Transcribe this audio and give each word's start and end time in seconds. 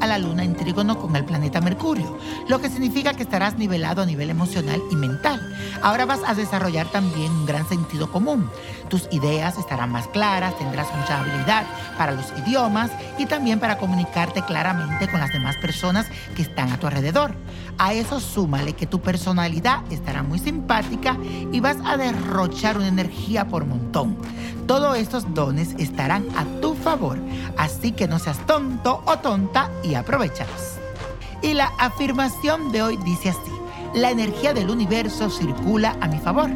a 0.00 0.06
la 0.06 0.18
luna 0.18 0.44
en 0.44 0.54
trígono 0.54 0.98
con 0.98 1.14
el 1.16 1.24
planeta 1.24 1.60
Mercurio, 1.60 2.18
lo 2.48 2.60
que 2.60 2.68
significa 2.68 3.14
que 3.14 3.22
estarás 3.22 3.56
nivelado 3.56 4.02
a 4.02 4.06
nivel 4.06 4.30
emocional 4.30 4.80
y 4.90 4.96
mental. 4.96 5.40
Ahora 5.82 6.06
vas 6.06 6.20
a 6.26 6.34
desarrollar 6.34 6.88
también 6.88 7.30
un 7.32 7.46
gran 7.46 7.68
sentido 7.68 8.10
común. 8.10 8.50
Tus 8.88 9.08
ideas 9.10 9.58
estarán 9.58 9.90
más 9.90 10.08
claras, 10.08 10.58
tendrás 10.58 10.88
mucha 10.94 11.20
habilidad 11.20 11.64
para 11.96 12.12
los 12.12 12.26
idiomas 12.44 12.90
y 13.18 13.26
también 13.26 13.60
para 13.60 13.78
comunicarte 13.78 14.42
claramente 14.42 15.08
con 15.08 15.20
las 15.20 15.32
demás 15.32 15.56
personas 15.56 16.06
que 16.34 16.42
están 16.42 16.72
a 16.72 16.78
tu 16.78 16.86
alrededor. 16.86 17.34
A 17.78 17.94
eso 17.94 18.20
súmale 18.20 18.74
que 18.74 18.86
tu 18.86 19.00
personalidad 19.00 19.80
estará 19.90 20.22
muy 20.22 20.38
simpática 20.38 21.16
y 21.52 21.60
vas 21.60 21.78
a 21.84 21.96
derrochar 21.96 22.76
una 22.76 22.88
energía 22.88 23.48
por 23.48 23.64
montón. 23.64 24.16
Todos 24.66 24.96
estos 24.96 25.34
dones 25.34 25.74
estarán 25.78 26.26
a 26.36 26.44
tu 26.60 26.71
así 27.56 27.92
que 27.92 28.06
no 28.06 28.18
seas 28.18 28.44
tonto 28.46 29.02
o 29.06 29.18
tonta 29.18 29.70
y 29.82 29.94
aprovechalos. 29.94 30.78
Y 31.40 31.54
la 31.54 31.72
afirmación 31.78 32.70
de 32.70 32.82
hoy 32.82 32.96
dice 32.98 33.30
así, 33.30 33.52
la 33.94 34.10
energía 34.10 34.52
del 34.52 34.70
universo 34.70 35.30
circula 35.30 35.96
a 36.00 36.08
mi 36.08 36.18
favor. 36.18 36.50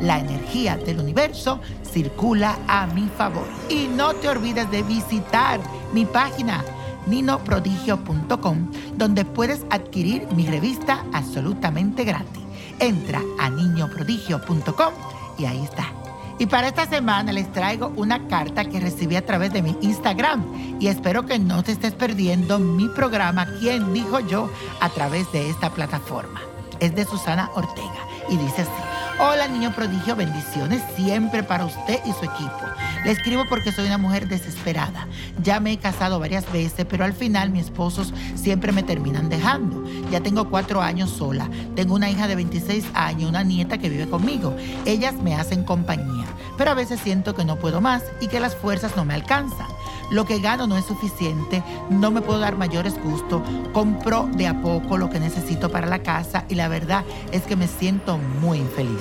La 0.00 0.18
energía 0.18 0.76
del 0.76 0.98
universo 0.98 1.60
circula 1.90 2.58
a 2.68 2.86
mi 2.86 3.08
favor. 3.16 3.46
Y 3.68 3.86
no 3.86 4.14
te 4.14 4.28
olvides 4.28 4.70
de 4.70 4.82
visitar 4.82 5.60
mi 5.92 6.06
página 6.06 6.64
ninoprodigio.com, 7.06 8.70
donde 8.96 9.24
puedes 9.24 9.64
adquirir 9.70 10.26
mi 10.34 10.46
revista 10.46 11.04
absolutamente 11.12 12.04
gratis. 12.04 12.42
Entra 12.78 13.20
a 13.38 13.50
niñoprodigio.com 13.50 14.92
y 15.38 15.44
ahí 15.44 15.62
está. 15.62 16.01
Y 16.42 16.46
para 16.46 16.66
esta 16.66 16.86
semana 16.86 17.30
les 17.30 17.52
traigo 17.52 17.92
una 17.94 18.26
carta 18.26 18.64
que 18.64 18.80
recibí 18.80 19.14
a 19.14 19.24
través 19.24 19.52
de 19.52 19.62
mi 19.62 19.76
Instagram 19.80 20.76
y 20.80 20.88
espero 20.88 21.24
que 21.24 21.38
no 21.38 21.62
te 21.62 21.70
estés 21.70 21.92
perdiendo 21.92 22.58
mi 22.58 22.88
programa 22.88 23.46
¿Quién 23.60 23.92
dijo 23.92 24.18
yo? 24.18 24.50
a 24.80 24.88
través 24.88 25.30
de 25.30 25.48
esta 25.48 25.70
plataforma. 25.70 26.42
Es 26.80 26.96
de 26.96 27.04
Susana 27.04 27.48
Ortega 27.54 28.08
y 28.28 28.36
dice 28.38 28.62
así. 28.62 29.01
Hola 29.18 29.46
niño 29.46 29.74
prodigio, 29.74 30.16
bendiciones 30.16 30.82
siempre 30.96 31.42
para 31.42 31.66
usted 31.66 32.00
y 32.04 32.12
su 32.12 32.24
equipo. 32.24 32.60
Le 33.04 33.10
escribo 33.10 33.44
porque 33.48 33.70
soy 33.70 33.86
una 33.86 33.98
mujer 33.98 34.26
desesperada. 34.26 35.06
Ya 35.42 35.60
me 35.60 35.72
he 35.72 35.78
casado 35.78 36.18
varias 36.18 36.50
veces, 36.50 36.86
pero 36.88 37.04
al 37.04 37.12
final 37.12 37.50
mis 37.50 37.66
esposos 37.66 38.12
siempre 38.34 38.72
me 38.72 38.82
terminan 38.82 39.28
dejando. 39.28 39.84
Ya 40.10 40.20
tengo 40.20 40.48
cuatro 40.48 40.80
años 40.80 41.10
sola. 41.10 41.48
Tengo 41.76 41.94
una 41.94 42.10
hija 42.10 42.26
de 42.26 42.36
26 42.36 42.86
años, 42.94 43.28
una 43.28 43.44
nieta 43.44 43.78
que 43.78 43.90
vive 43.90 44.08
conmigo. 44.08 44.56
Ellas 44.86 45.14
me 45.14 45.34
hacen 45.34 45.62
compañía, 45.64 46.26
pero 46.56 46.70
a 46.70 46.74
veces 46.74 46.98
siento 47.00 47.34
que 47.34 47.44
no 47.44 47.56
puedo 47.56 47.80
más 47.80 48.02
y 48.20 48.28
que 48.28 48.40
las 48.40 48.56
fuerzas 48.56 48.96
no 48.96 49.04
me 49.04 49.14
alcanzan. 49.14 49.68
Lo 50.12 50.24
que 50.26 50.40
gano 50.40 50.66
no 50.66 50.76
es 50.76 50.84
suficiente, 50.84 51.64
no 51.88 52.10
me 52.10 52.20
puedo 52.20 52.38
dar 52.38 52.58
mayores 52.58 53.02
gustos, 53.02 53.40
compro 53.72 54.28
de 54.34 54.46
a 54.46 54.60
poco 54.60 54.98
lo 54.98 55.08
que 55.08 55.18
necesito 55.18 55.70
para 55.70 55.86
la 55.86 56.02
casa 56.02 56.44
y 56.50 56.54
la 56.54 56.68
verdad 56.68 57.02
es 57.32 57.44
que 57.44 57.56
me 57.56 57.66
siento 57.66 58.18
muy 58.18 58.58
infeliz. 58.58 59.00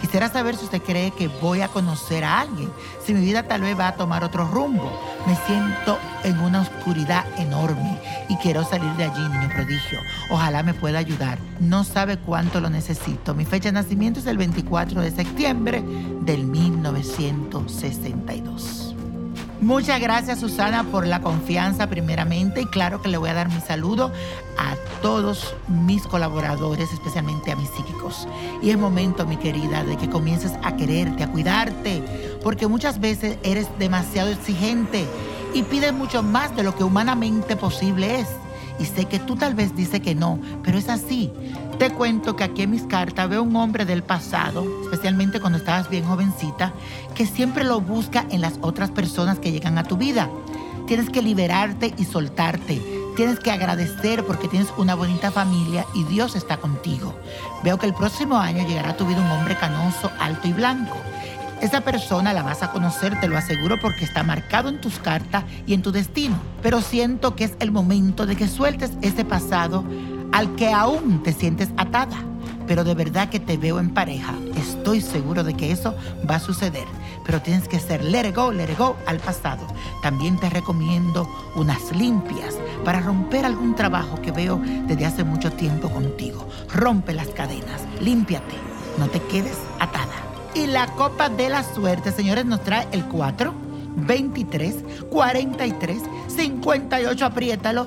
Quisiera 0.00 0.28
saber 0.28 0.54
si 0.56 0.66
usted 0.66 0.80
cree 0.80 1.10
que 1.10 1.26
voy 1.26 1.62
a 1.62 1.68
conocer 1.68 2.22
a 2.22 2.38
alguien, 2.40 2.70
si 3.04 3.12
mi 3.12 3.22
vida 3.22 3.42
tal 3.42 3.62
vez 3.62 3.76
va 3.76 3.88
a 3.88 3.96
tomar 3.96 4.22
otro 4.22 4.46
rumbo. 4.46 4.88
Me 5.26 5.34
siento 5.46 5.98
en 6.22 6.38
una 6.38 6.60
oscuridad 6.60 7.24
enorme 7.38 8.00
y 8.28 8.36
quiero 8.36 8.62
salir 8.64 8.92
de 8.92 9.02
allí, 9.04 9.20
niño 9.20 9.48
prodigio. 9.48 9.98
Ojalá 10.30 10.62
me 10.62 10.74
pueda 10.74 11.00
ayudar. 11.00 11.40
No 11.58 11.82
sabe 11.82 12.18
cuánto 12.18 12.60
lo 12.60 12.70
necesito. 12.70 13.34
Mi 13.34 13.44
fecha 13.44 13.70
de 13.70 13.72
nacimiento 13.72 14.20
es 14.20 14.26
el 14.26 14.38
24 14.38 15.00
de 15.00 15.10
septiembre 15.10 15.82
del 16.22 16.46
1962. 16.46 18.91
Muchas 19.62 20.00
gracias 20.00 20.40
Susana 20.40 20.82
por 20.82 21.06
la 21.06 21.20
confianza 21.20 21.88
primeramente 21.88 22.62
y 22.62 22.66
claro 22.66 23.00
que 23.00 23.08
le 23.08 23.16
voy 23.16 23.30
a 23.30 23.34
dar 23.34 23.48
mi 23.48 23.60
saludo 23.60 24.10
a 24.58 24.74
todos 25.02 25.54
mis 25.68 26.02
colaboradores, 26.02 26.92
especialmente 26.92 27.52
a 27.52 27.56
mis 27.56 27.70
psíquicos. 27.70 28.26
Y 28.60 28.70
es 28.70 28.76
momento, 28.76 29.24
mi 29.24 29.36
querida, 29.36 29.84
de 29.84 29.96
que 29.96 30.10
comiences 30.10 30.50
a 30.64 30.74
quererte, 30.74 31.22
a 31.22 31.30
cuidarte, 31.30 32.02
porque 32.42 32.66
muchas 32.66 32.98
veces 32.98 33.38
eres 33.44 33.68
demasiado 33.78 34.30
exigente 34.30 35.06
y 35.54 35.62
pides 35.62 35.92
mucho 35.92 36.24
más 36.24 36.56
de 36.56 36.64
lo 36.64 36.74
que 36.74 36.82
humanamente 36.82 37.54
posible 37.54 38.18
es. 38.18 38.26
Y 38.80 38.84
sé 38.86 39.04
que 39.04 39.20
tú 39.20 39.36
tal 39.36 39.54
vez 39.54 39.76
dices 39.76 40.00
que 40.00 40.16
no, 40.16 40.40
pero 40.64 40.76
es 40.76 40.88
así. 40.88 41.30
Te 41.82 41.90
cuento 41.90 42.36
que 42.36 42.44
aquí 42.44 42.62
en 42.62 42.70
mis 42.70 42.84
cartas 42.84 43.28
veo 43.28 43.42
un 43.42 43.56
hombre 43.56 43.84
del 43.84 44.04
pasado, 44.04 44.64
especialmente 44.84 45.40
cuando 45.40 45.58
estabas 45.58 45.90
bien 45.90 46.04
jovencita, 46.04 46.72
que 47.16 47.26
siempre 47.26 47.64
lo 47.64 47.80
busca 47.80 48.24
en 48.30 48.40
las 48.40 48.54
otras 48.60 48.92
personas 48.92 49.40
que 49.40 49.50
llegan 49.50 49.76
a 49.78 49.82
tu 49.82 49.96
vida. 49.96 50.30
Tienes 50.86 51.10
que 51.10 51.22
liberarte 51.22 51.92
y 51.98 52.04
soltarte. 52.04 52.80
Tienes 53.16 53.40
que 53.40 53.50
agradecer 53.50 54.24
porque 54.24 54.46
tienes 54.46 54.68
una 54.76 54.94
bonita 54.94 55.32
familia 55.32 55.84
y 55.92 56.04
Dios 56.04 56.36
está 56.36 56.58
contigo. 56.58 57.16
Veo 57.64 57.80
que 57.80 57.86
el 57.86 57.94
próximo 57.94 58.38
año 58.38 58.64
llegará 58.64 58.90
a 58.90 58.96
tu 58.96 59.04
vida 59.04 59.20
un 59.20 59.32
hombre 59.32 59.56
canoso, 59.56 60.08
alto 60.20 60.46
y 60.46 60.52
blanco. 60.52 60.96
Esa 61.62 61.80
persona 61.80 62.32
la 62.32 62.44
vas 62.44 62.62
a 62.62 62.70
conocer, 62.70 63.18
te 63.20 63.26
lo 63.26 63.36
aseguro, 63.36 63.76
porque 63.80 64.04
está 64.04 64.22
marcado 64.22 64.68
en 64.68 64.80
tus 64.80 65.00
cartas 65.00 65.42
y 65.66 65.74
en 65.74 65.82
tu 65.82 65.90
destino. 65.90 66.36
Pero 66.62 66.80
siento 66.80 67.34
que 67.34 67.42
es 67.44 67.54
el 67.58 67.72
momento 67.72 68.24
de 68.24 68.36
que 68.36 68.46
sueltes 68.46 68.92
ese 69.00 69.24
pasado 69.24 69.84
al 70.32 70.54
que 70.56 70.72
aún 70.72 71.22
te 71.22 71.32
sientes 71.32 71.68
atada. 71.76 72.16
Pero 72.66 72.84
de 72.84 72.94
verdad 72.94 73.28
que 73.28 73.40
te 73.40 73.56
veo 73.56 73.78
en 73.78 73.90
pareja. 73.90 74.34
Estoy 74.56 75.00
seguro 75.00 75.44
de 75.44 75.54
que 75.54 75.72
eso 75.72 75.94
va 76.28 76.36
a 76.36 76.40
suceder. 76.40 76.86
Pero 77.24 77.40
tienes 77.42 77.68
que 77.68 77.78
ser 77.78 78.02
let 78.02 78.28
it 78.28 78.36
al 79.06 79.18
pasado. 79.18 79.66
También 80.02 80.38
te 80.38 80.48
recomiendo 80.48 81.28
unas 81.54 81.94
limpias 81.94 82.56
para 82.84 83.00
romper 83.00 83.44
algún 83.44 83.74
trabajo 83.74 84.20
que 84.20 84.32
veo 84.32 84.60
desde 84.86 85.06
hace 85.06 85.24
mucho 85.24 85.52
tiempo 85.52 85.90
contigo. 85.90 86.48
Rompe 86.72 87.12
las 87.12 87.28
cadenas, 87.28 87.82
límpiate, 88.00 88.56
no 88.98 89.08
te 89.08 89.20
quedes 89.22 89.58
atada. 89.78 90.06
Y 90.54 90.66
la 90.66 90.86
copa 90.86 91.28
de 91.28 91.48
la 91.48 91.62
suerte, 91.62 92.12
señores, 92.12 92.44
nos 92.44 92.62
trae 92.62 92.86
el 92.92 93.04
4, 93.04 93.54
23, 93.96 94.76
43, 95.10 96.02
58, 96.28 97.24
apriétalo, 97.24 97.86